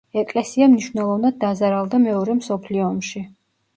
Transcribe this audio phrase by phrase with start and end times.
[0.19, 3.23] ეკლესია მნიშვნელოვნად დაზარალდა მეორე მსოფლიო ომში.